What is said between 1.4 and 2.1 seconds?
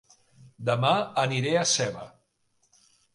a Seva